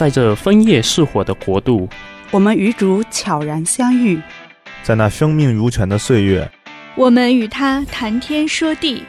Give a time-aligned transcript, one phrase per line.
[0.00, 1.86] 在这枫叶似火的国度，
[2.30, 4.18] 我们与主悄然相遇，
[4.82, 6.50] 在那生命如泉的岁月，
[6.94, 9.02] 我们与他谈天说地，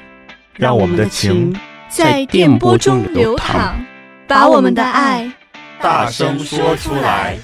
[0.54, 1.58] 让我们的情
[1.88, 3.76] 在电波中流淌，
[4.28, 5.32] 把我们的爱
[5.80, 7.38] 大声说出来。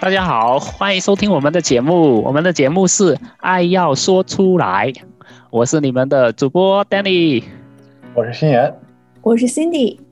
[0.00, 2.20] 大家好，欢迎收听我们的节目。
[2.24, 4.90] 我们的节目是《爱要说出来》，
[5.50, 7.44] 我是你们的主播 Danny，
[8.14, 8.74] 我是心妍，
[9.22, 10.09] 我是 Cindy。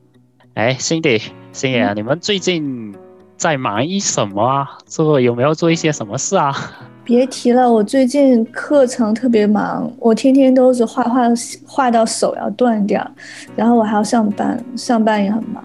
[0.58, 1.22] 哎，Cindy，
[1.52, 2.92] 心妍，你们最近
[3.36, 4.68] 在忙一什么啊？
[4.86, 6.52] 做有没有做一些什么事啊？
[7.04, 11.22] 别提了，我最近课程特别忙，我天天都是画画
[11.64, 13.08] 画到手要断掉，
[13.54, 15.62] 然后我还要上班，上班也很忙。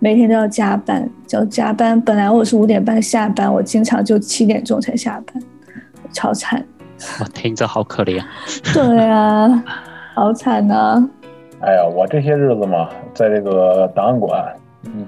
[0.00, 2.00] 每天都要加班，就加班。
[2.00, 5.40] 本来我是五点半下班，我经常就七点钟才下班，
[6.12, 6.66] 超惨。
[7.20, 8.20] 我听着好可怜。
[8.74, 9.62] 对啊，
[10.16, 11.08] 好惨啊！
[11.60, 14.54] 哎呀，我这些日子嘛，在这个档案馆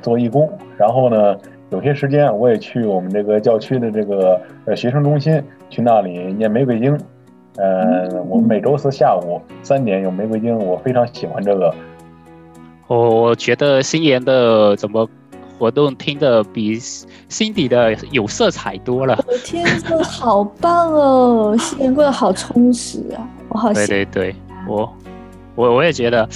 [0.02, 1.36] 做义工，然后呢，
[1.70, 6.98] 有些时间我也去我们这个教区的这个呃学生中心，去那里念玫瑰经。
[7.56, 11.74] 呃、嗯，我们每周四下午三点有玫瑰经，我非常喜欢这个。
[12.86, 15.08] 我觉得新年的怎么
[15.58, 16.76] 活动听的比
[17.28, 19.22] Cindy 的有色彩多了。
[19.28, 21.56] 我天，这好棒哦！
[21.58, 23.86] 新年过得好充实啊，我好喜欢。
[23.88, 24.34] 对对对，
[24.66, 24.90] 我
[25.60, 26.26] 我我也觉得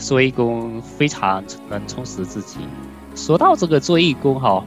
[0.00, 2.58] 做义工非常能充实自己。
[3.14, 4.64] 说到这个做义工哈，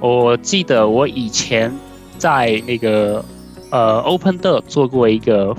[0.00, 1.72] 我记得我以前
[2.16, 3.24] 在那个
[3.70, 5.54] 呃 Open Door 做过一个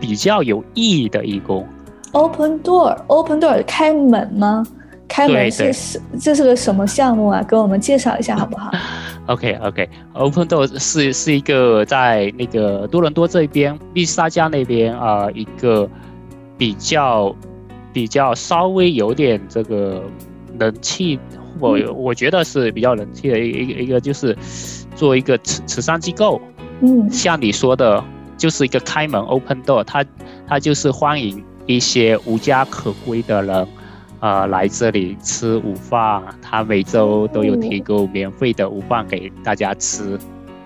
[0.00, 1.64] 比较有意义的义工。
[2.12, 4.64] Open door，Open door，开门吗？
[5.06, 7.42] 开门是是这是个什么项目啊？
[7.48, 8.70] 给我们介绍一下好不好？
[9.26, 15.88] OK，OK，Open door 是是一个在那个多伦多这边，密西沙加那边啊、呃，一个
[16.56, 17.34] 比较
[17.92, 20.02] 比较稍微有点这个
[20.58, 21.18] 人气，
[21.60, 24.36] 我、嗯、我觉得是比较人气的一一个一个就是
[24.94, 26.40] 做一个慈慈善机构。
[26.80, 28.02] 嗯，像你说的，
[28.36, 30.04] 就是一个开门 Open door，它
[30.46, 31.42] 它就是欢迎。
[31.66, 33.66] 一些无家可归的人，
[34.20, 36.22] 呃，来这里吃午饭。
[36.42, 40.18] 他每周都有提供免费的午饭给大家吃。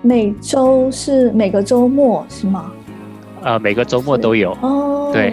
[0.02, 2.72] 每周是每个周末是吗？
[3.44, 4.50] 呃，每个周末都有。
[4.60, 5.12] 哦。
[5.12, 5.32] 对。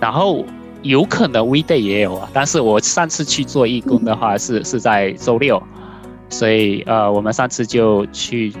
[0.00, 0.44] 然后
[0.82, 5.62] 有可能 weekday 也有啊，但是我上次去做义工的话是、嗯、是在周六，
[6.28, 8.52] 所以呃，我们上次就去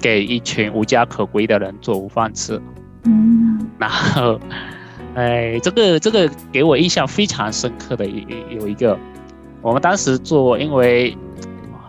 [0.00, 2.60] 给一群无家可归的人做午饭吃。
[3.04, 3.70] 嗯。
[3.78, 4.38] 然后。
[5.16, 8.96] 哎，这个这个给我印象非常深刻的有有一个，
[9.60, 11.18] 我们当时做，因为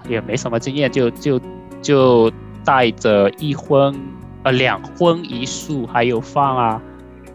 [0.09, 1.39] 也没什么经验，就就
[1.83, 2.31] 就
[2.66, 3.95] 带着一荤
[4.41, 6.81] 呃两荤一素还有饭啊，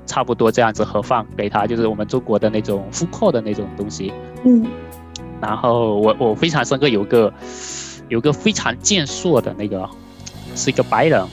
[0.06, 4.12] 差不多这样子盒饭给他，就是我们中国的那种 food court 的那种东西。
[4.44, 4.64] 嗯。
[5.40, 7.32] 然后我我非常深刻，有个
[8.08, 9.88] 有个非常健硕的那个，
[10.54, 11.26] 是一个白人。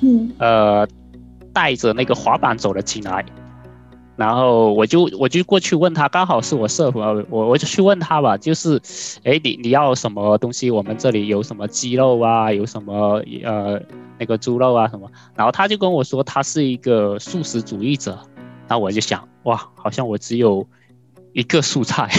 [0.00, 0.32] 嗯。
[0.38, 0.86] 呃，
[1.52, 3.24] 带着那个滑板走了进来。
[4.14, 6.98] 然后我就我就过去问他，刚好是我师傅，
[7.30, 8.80] 我我就去问他吧，就是，
[9.24, 10.70] 哎，你你要什么东西？
[10.70, 12.52] 我们这里有什么鸡肉啊？
[12.52, 13.80] 有什么呃
[14.18, 15.10] 那个猪肉啊什么？
[15.34, 18.18] 然后他就跟我说他是一个素食主义者，
[18.68, 20.66] 然后我就想，哇，好像我只有
[21.32, 22.10] 一个素菜，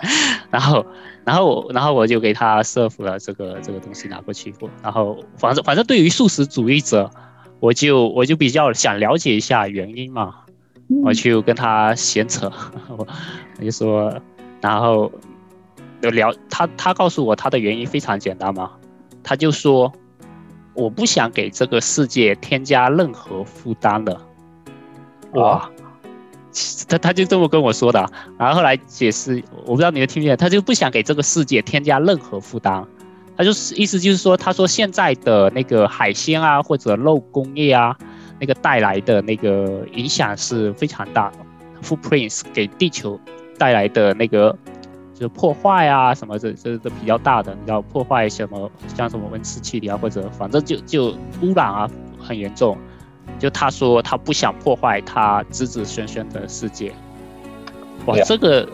[0.50, 0.86] 然后
[1.24, 7.10] 然后然后我就给他师傅了这个这个东西拿过去，然后反正反正对于素食主义者，
[7.60, 10.36] 我就我就比较想了解一下原因嘛。
[11.02, 12.52] 我就跟他闲扯，
[12.96, 13.06] 我
[13.62, 14.12] 就说，
[14.60, 15.10] 然后
[16.00, 18.70] 就聊他，他告诉我他的原因非常简单嘛，
[19.22, 19.92] 他就说
[20.74, 24.20] 我不想给这个世界添加任何负担了。
[25.32, 25.70] 哇，
[26.88, 28.06] 他他就这么跟我说的，
[28.38, 32.84] 然后后来解释，我不知道你们听不听，他就不想给这个世界添加任何负担，
[33.36, 37.96] 他就是意思就是说，他说现在的那个海鲜啊或者肉工业啊。
[38.42, 41.36] 那个带来的那个影响是非常大的
[41.80, 43.18] ，footprints 给地球
[43.56, 44.50] 带来的那个
[45.14, 52.76] 就是破坏啊什么的，这这都比较大的，你知道破坏什么像什么温室气体啊，或者反正就就污染啊很严重。
[53.38, 56.92] 就他说他不想破坏他子子孙孙的世界。
[58.06, 58.68] 哇，这个，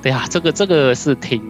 [0.00, 1.42] 对呀，这个这个是挺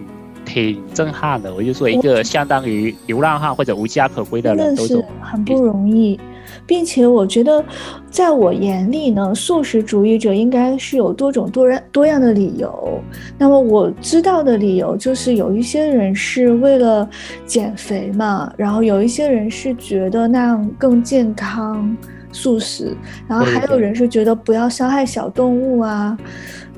[0.43, 1.53] 挺震撼的。
[1.53, 6.19] 我就说一个相当于流浪汉或者无家可归的人，都是很不容易。
[6.65, 7.63] 并且我觉得，
[8.09, 12.99] 在我眼里呢，素食主义者应该是有多种多样多样的理由。
[13.37, 17.07] 那么我知道的理由就是，有一些人是为了
[17.45, 21.95] 减肥嘛，然后有一些人是觉得那样更健康，
[22.31, 22.95] 素食，
[23.27, 26.17] 然后还有人是觉得不要伤害小动物啊。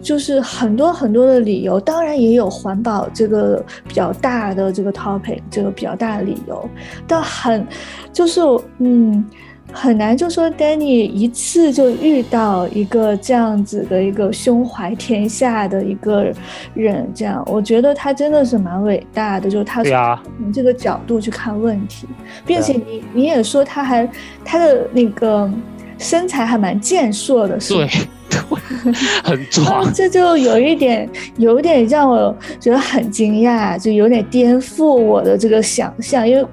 [0.01, 6.67] 就是很多很多的理由，当然也有环保这个比较大的这个 topic，这个比较大的理由，
[7.07, 7.65] 但很
[8.11, 8.41] 就是
[8.79, 9.23] 嗯。
[9.73, 16.31] 很难就说 Danny 一次就遇到一个这样子的一个胸怀天下的一个
[16.73, 22.05] 人，这样我觉得他真的是蛮伟大的，就是他从这个角度去看问题，
[22.45, 24.07] 并且你你也说他还
[24.43, 25.49] 他的那个
[25.97, 27.87] 身材还蛮健硕的，是吧？
[28.29, 28.93] 对，
[29.23, 36.45] 很壮，这就有一点有一点让我觉得很惊讶，就有点颠覆我的这个想象，因为。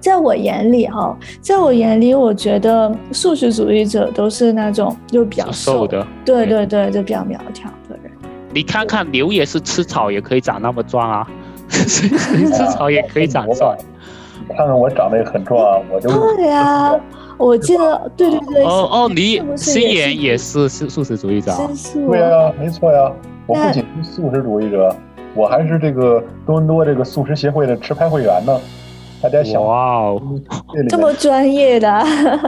[0.00, 8.10] 在我眼里，哈，在我眼里，我觉得素食主义者都是那种就比较瘦，瘦的，对对对，就比较苗条的人。
[8.52, 11.28] 你看看牛也是吃草也可以长那么壮啊，
[11.68, 12.08] 吃
[12.72, 13.76] 草也可以长壮。
[14.56, 16.98] 看看我长得也很壮，啊我就对呀。
[17.38, 18.64] 我记得，对对对。
[18.64, 21.52] 哦哦，你心妍也是是素食主义者。
[21.94, 23.12] 对呀，没错呀。
[23.46, 24.94] 我不仅是素食主义者，
[25.34, 28.58] 我还是这个多伦多这个素食协会的持牌会员呢。
[29.22, 30.22] 大家想哇哦，
[30.88, 32.02] 这么专业的，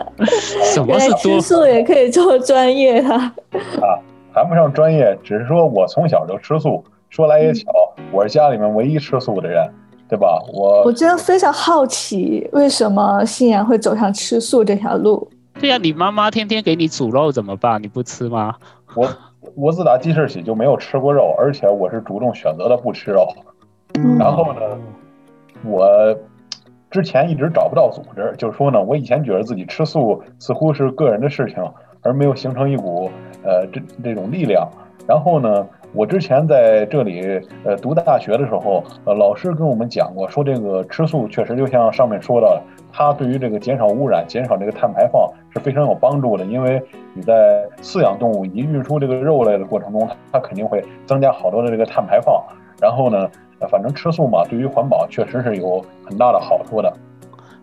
[0.73, 3.33] 什么是吃素也可以这么专业的啊？
[4.35, 6.83] 谈不上专业，只是说我从小就吃素。
[7.11, 7.71] 说来也巧，
[8.11, 9.71] 我是家里面唯一吃素的人，
[10.09, 10.43] 对吧？
[10.51, 15.29] 我我真的非常好奇，为什么信仰会走上吃素这条路？
[15.61, 17.83] 对呀，你妈妈天天给你煮肉怎么办？
[17.83, 18.55] 你不吃吗？
[18.95, 19.07] 我
[19.55, 23.29] 我自打记事起就没有吃过肉，而且我是主动选择的不吃肉。
[23.99, 24.61] 嗯、然后呢，
[25.67, 26.17] 我。
[26.93, 31.65] 之前一直找不到组织，就是说呢，我以前觉得自己吃素似乎是个人的事情，
[32.03, 33.11] 而没有形成一股
[33.43, 34.69] 呃这这种力量。
[35.09, 42.63] 然后呢，我之前在这里呃读大学的时候，呃老师跟我们讲过，说这个吃素确实就像上面说的，
[42.93, 46.45] 它对于这个减少污染、减少这个碳排放是非常有帮助的。
[46.45, 46.81] 因为
[47.15, 52.45] 你在饲养动物以及运输这个肉类的过程中，它肯定会增加好多的这个碳排放。
[52.81, 53.31] 然后呢，
[53.69, 56.93] 反正吃素嘛，对于环保确实是有很大的好处的。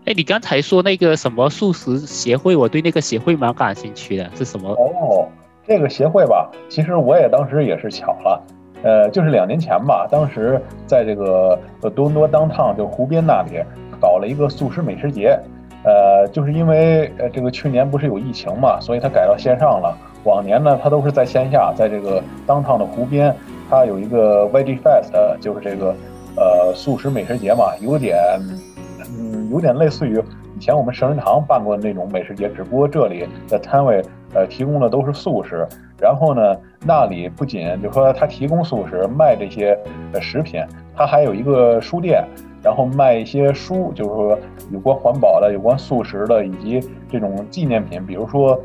[0.06, 4.70] 哎，你刚才说那个什么素食协会，我对那个协会蛮感兴趣的，是什么？
[4.72, 5.28] 哦，
[5.68, 8.42] 这个协会吧，其实我也当时也是巧了，
[8.82, 13.62] 呃，就是两年前吧，当时在这个多伦多 downtown 就湖边那里
[14.00, 15.38] 搞了一个素食美食节，
[15.84, 19.96] 呃，就是因为呃这个去年不是有疫情嘛，所以它改到线上了。
[20.24, 23.34] 往年呢，它都是在线下，在这个 downtown 的湖边。
[23.70, 25.96] 它有一个 Veggie Fest，就是这个
[26.36, 28.18] 呃素食美食节嘛，有点
[29.18, 30.22] 嗯有点类似于
[30.58, 35.68] 以前我们圣人堂办过的那种美食节，只不过这里的摊位呃提供的都是素食，
[36.00, 39.78] 然后呢那里不仅就说它提供素食卖这些
[40.14, 40.62] 呃食品，
[40.96, 42.24] 它还有一个书店，
[42.64, 44.40] 然后卖一些书，就是说
[44.72, 48.60] 有关环保的、有关素食的以及这种纪念品，比如说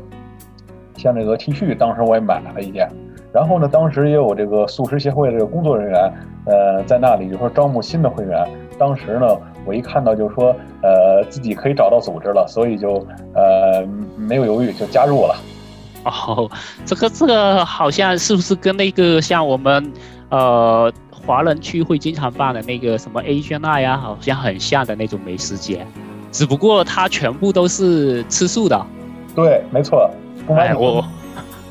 [0.97, 2.89] 像这个 T 恤，当时我也买了一件。
[3.35, 6.13] 然后呢，当时也有这个素食协会的这个工作人员，
[6.45, 8.47] 呃，在那里就说招募新的会员。
[8.79, 9.27] 当时呢，
[9.65, 13.85] 我一看到就说，呃，自己可以找到组织了，所以就呃
[14.15, 15.35] 没有犹豫就加入了。
[16.05, 16.49] 哦，
[16.85, 19.91] 这个这个好像是不是跟那个像我们
[20.29, 25.85] 呃华人区会经常办的那个什么 Asian Night 啊，好像很像的那种美食节，
[26.31, 28.81] 只不过它全部都是吃素的。
[29.35, 30.09] 对，没错。
[30.55, 31.03] 哎，我。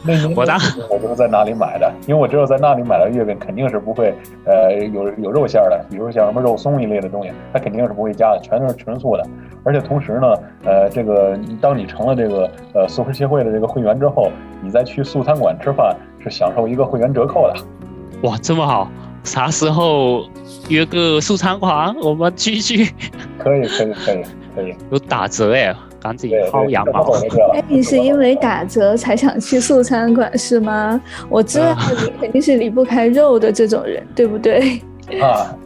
[0.06, 0.44] 那我
[0.90, 4.14] 我都是在那里买的，因为我知道在那里买的月饼肯定是不会，
[4.44, 9.26] 呃，有有肉馅的，比如像什么肉松一类的东西，它肯定是不会加的，全都是纯素的。
[9.64, 10.34] 而且同时呢，
[10.64, 14.30] 呃，这个当你成了这个呃素食协会的这个会员之后，
[14.62, 17.54] 你再去素餐馆吃饭是享受一个会员折扣的。
[18.28, 18.90] 哇，这么好！
[19.22, 20.24] 啥时候
[20.68, 22.84] 约个素餐馆， 我们聚聚？
[23.38, 24.22] 可以，可以，可以，
[24.54, 24.74] 可以。
[24.92, 25.74] 有打折哎！
[26.04, 27.02] 赶紧薅羊毛！
[27.54, 31.00] 哎，你是因为打折才想去素餐馆是吗？
[31.30, 34.82] 我知道你肯定是离不开肉的这种人，对不对？
[35.18, 35.56] 啊。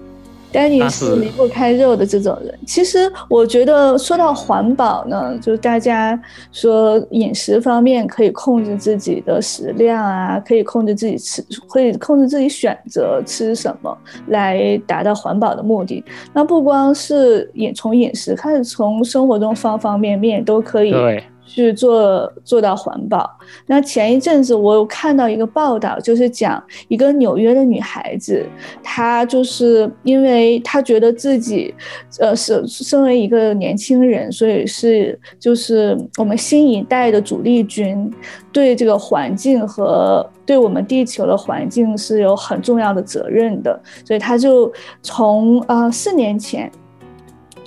[0.53, 2.59] 但你是离不开肉的这种人。
[2.67, 6.21] 其实我觉得说到环保呢，就是大家
[6.53, 13.97] 说饮食方面可以控制自己的食量啊，可以控制自己吃，可以控制自己选择吃什么
[14.29, 16.03] 来达到环保的目的。
[16.33, 20.91] 那不光是饮从饮食，开始从生活中方方面面都可以。
[20.91, 21.23] 对。
[21.49, 23.29] 去做做到环保。
[23.67, 28.47] 那前一阵子我有看到一个报道，就是讲一个纽约的女孩子，
[28.83, 31.75] 她就是因为她觉得自己，
[32.21, 38.13] 呃，是身为一个年轻人，所以是就是我们新一代的主力军，
[38.53, 44.71] 对这个环境和对我们地球的环境是有很重要的责任的，所以她就
[45.03, 46.71] 从呃四年前。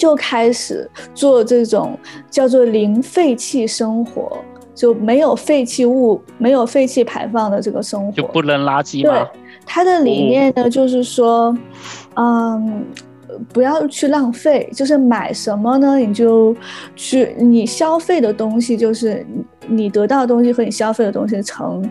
[0.01, 1.95] 就开始做这种
[2.27, 4.35] 叫做零废弃生活，
[4.73, 9.13] 就没有废弃物、没有废气排放的这个生活，就不扔垃圾吗？
[9.13, 11.55] 对，他的理念呢，就是说，
[12.15, 12.83] 嗯。
[13.53, 15.97] 不要去浪费，就是买什么呢？
[15.97, 16.55] 你就
[16.95, 19.25] 去你消费的东西，就是
[19.67, 21.81] 你得到的东西和你消费的东西成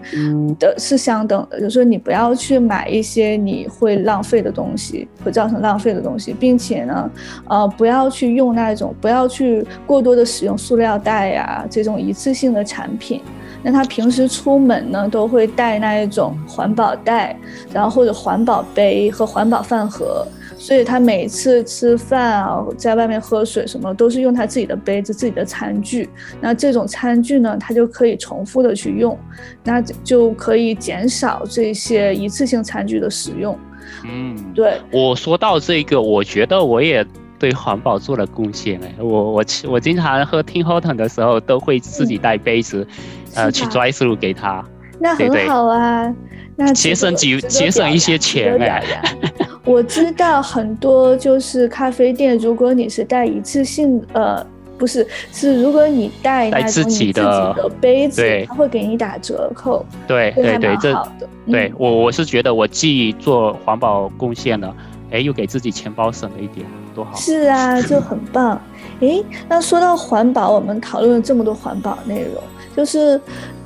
[0.58, 1.58] 的是相等的。
[1.58, 7.10] 就是说你不要去买一些你会浪费的东西，会造成浪费的东西，并且呢，
[7.48, 13.20] 呃，不要去用那种，不要去过多的使用塑料袋呀，这种一次性的产品。
[13.62, 17.36] 那他平时出门呢，都会带那一种环保袋，
[17.72, 20.26] 然后或者环保杯和环保饭盒。
[20.60, 26.06] 所以他每次吃饭啊，在外面喝水什么，都是用他自己的杯子、自己的餐具。
[26.38, 29.18] 那这种餐具呢，他就可以重复的去用，
[29.64, 33.58] 那就可以减少这些一次性餐具的使用。
[34.04, 34.78] 嗯，对。
[34.92, 37.02] 我说到这个，我觉得我也
[37.38, 38.94] 对环保做了贡献哎。
[38.98, 42.86] 我我我经常喝 Tim Horton 的时候，都会自己带杯子，
[43.34, 44.62] 嗯、呃，去 drive through 给他。
[45.00, 46.29] 那很好啊，对对
[46.60, 48.84] 那节省几节省一些钱哎。
[49.64, 54.44] 我知道很多就是咖啡店，如果你是带一次性，呃，
[54.76, 59.84] 不是，是如果你带那种你自己的杯子，他会给你打折扣。
[60.06, 61.08] 对对对，这
[61.46, 64.74] 对我我是觉得我既做环保贡献了，
[65.12, 67.16] 哎，又给自己钱包省了一点，多好。
[67.16, 68.60] 是啊，就很棒。
[69.00, 72.42] 哎，那说到环保，我们讨论了这么多环保内容。
[72.76, 73.20] 就是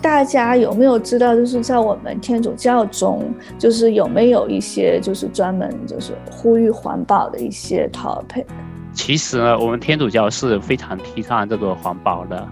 [0.04, 3.24] 大家有没有知道，就是在我们天主教中，
[3.58, 8.44] 就是有没有一些就是专门就是呼吁环保的一些 topic？
[8.92, 12.46] 其实呢，我们天主教是非常提倡这个环保的，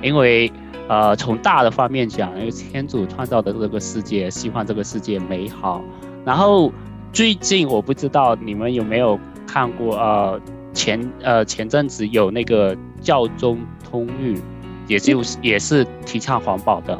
[0.00, 0.48] 因为
[0.86, 5.82] 呃，从大的方面讲，因为天主创造的这个世界，希望这个世界美好。
[6.24, 6.70] 然后
[7.12, 10.40] 最近我不知道你们有没有看过，呃，
[10.72, 14.40] 前呃前阵子有那个教宗通谕。
[14.88, 16.98] 也就是也是提倡环保的，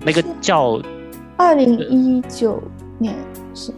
[0.00, 0.80] 那个叫
[1.36, 2.62] 二零一九
[2.98, 3.14] 年
[3.54, 3.72] 是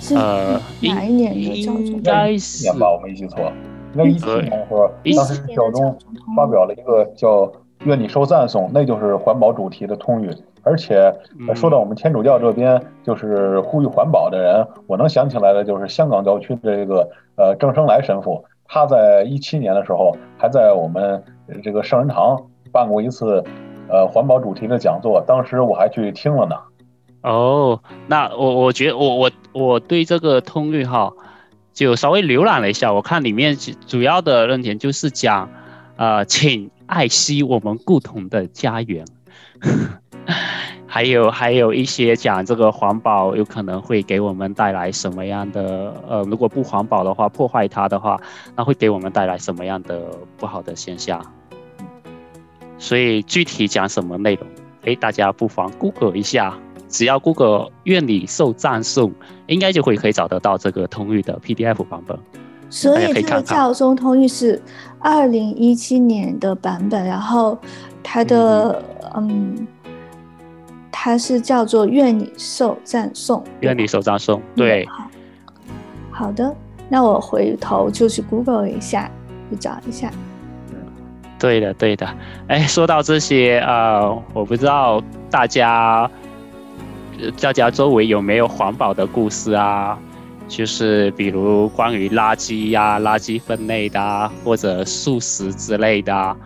[0.00, 1.84] 是呃哪一年的教宗？
[1.84, 3.52] 应该是年吧，我没记错，
[3.94, 5.96] 应该一七年的时候，当时教宗
[6.36, 7.50] 发表了一个叫
[7.84, 10.30] “愿你受赞颂”，那就是环保主题的通语。
[10.64, 11.12] 而且
[11.54, 21.22] 说到我们天主教这边，就是呼吁环保的人，我能想起来的就是香港教区的这个呃郑生来神父，他在一七年的时候还在我们
[21.62, 22.40] 这个圣人堂。
[22.72, 23.44] 办过一次，
[23.88, 26.56] 呃，环保主题的讲座，当时我还去听了呢。
[27.22, 31.12] 哦，那我我觉得我我我对这个通諭哈，
[31.72, 35.48] 就稍微浏览了一下，我看里面主要的论点就是讲，
[35.96, 39.04] 呃，请爱惜我们共同的家园，
[40.86, 48.20] 还有还有一些讲这个环保有可能会给我们带来什么样的，呃，如果不环保的话，破坏它的话，
[48.56, 50.00] 那会给我们带来什么样的
[50.36, 51.24] 不好的现象？
[52.82, 54.44] 所以具体讲什么内容？
[54.84, 56.58] 哎，大家不妨 Google 一下，
[56.88, 59.12] 只要 Google“ 愿你受赞颂”，
[59.46, 62.18] 应该就会可以找得到这个通諭的 PDF 版本。
[62.68, 64.60] 所以这个教宗通諭是
[64.98, 67.56] 二零一七年的版本，然后
[68.02, 68.82] 它的
[69.14, 69.66] 嗯，嗯，
[70.90, 73.44] 它是叫做“愿你受赞颂”。
[73.62, 74.84] 愿你受赞颂，对。
[74.86, 75.08] 好，
[76.10, 76.52] 好的，
[76.88, 79.08] 那我回头就去 Google 一下，
[79.48, 80.10] 去找一下。
[81.42, 82.06] 对的，对的。
[82.46, 86.08] 哎，说到这些，呃，我不知道大家，
[87.40, 89.98] 大家周围有没有环保的故事啊？
[90.46, 96.36] 就是比如关于垃圾呀、啊、垃圾分类的、啊，或者素食之类的。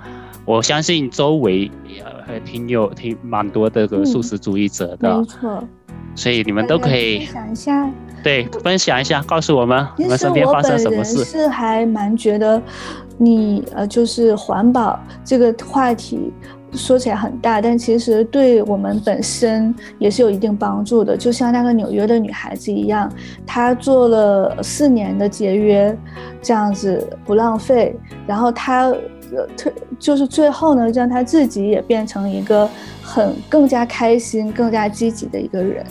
[0.47, 5.11] 我相信周围也挺有、挺蛮多的个素食主义者的。
[5.12, 5.65] 嗯、没错。
[6.15, 7.91] 所以你们都可以想一下。
[8.23, 11.23] 对，分享一下，告诉我们你们身边发生什么事。
[11.23, 12.62] 是还蛮觉得。
[13.19, 16.33] 你呃，就是环保这个话题
[16.73, 21.17] 说起来很大，但其实对我们本身也是有一定帮助的。
[21.17, 23.11] 就像那个纽约的女孩子一样，
[23.47, 25.97] 她做了四年的节约，
[26.43, 27.97] 这样子不浪费，
[28.27, 32.69] 然后她呃特就是最后呢，让她自己也变成一个
[33.03, 35.87] 很更加开心、更加积极的一个人。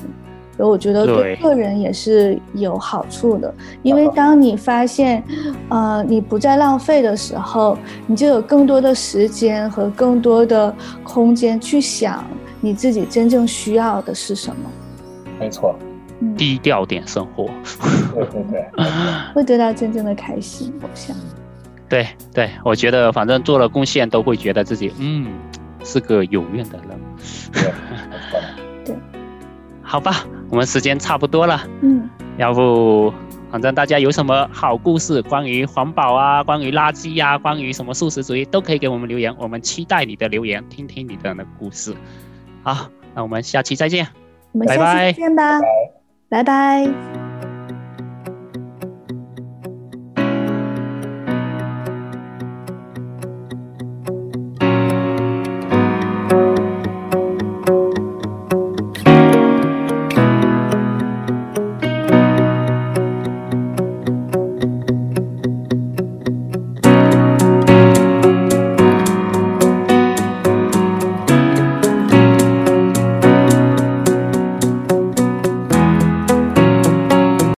[0.58, 5.22] 所以我觉得对个人也是有好处的，因为当你发现，
[5.70, 12.24] 呃，你不再浪费的时候，你就有更多的时间和更多的空间去想
[12.62, 14.72] 你自己真正需要的是什么。
[15.38, 15.76] 没错，
[16.38, 17.50] 低调点生活，
[18.14, 18.86] 对对对，
[19.36, 20.74] 会得到真正的开心。
[20.82, 21.14] 我想，
[21.90, 25.28] 对对，我觉得反正做了贡献，都会觉得自己嗯
[25.84, 27.00] 是个有愿的人。
[27.52, 27.74] 对，
[28.86, 28.96] 对，
[29.84, 30.26] 好吧。
[30.56, 33.14] 我们时间差不多了，嗯，要不，
[33.52, 41.94] 反正大家有什么好故事，关于环保啊，关于垃圾呀、啊，关于什么素食主义，都可以给我们留言，我们期待你的留言，听听你的那故事。
[42.64, 44.08] 好，那我们下期再见，
[44.54, 45.60] 我们下期再见吧，
[46.30, 46.86] 拜拜。
[46.86, 47.25] 拜拜。